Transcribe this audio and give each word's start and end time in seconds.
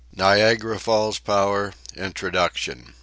NIAGARA 0.15 0.79
FALLS 0.79 1.19
POWER 1.19 1.73
INTRODUCTION. 1.95 2.95